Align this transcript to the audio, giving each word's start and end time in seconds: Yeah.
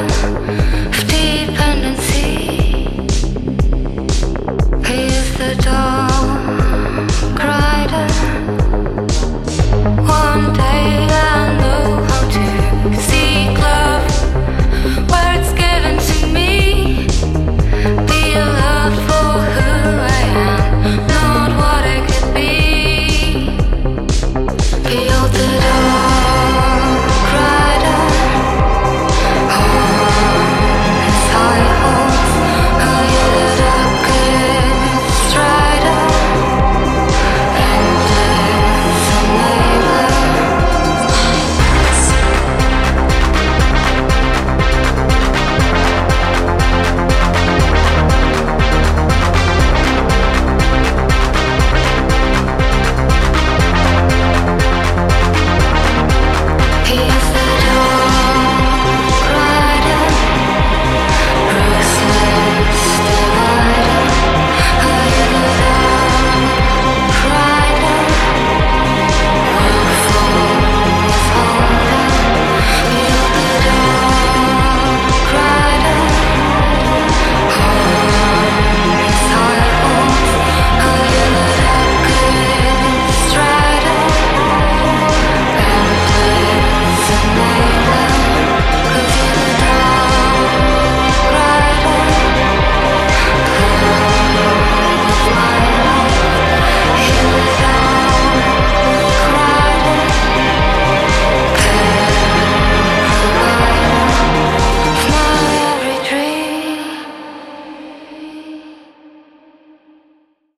Yeah. 0.00 0.59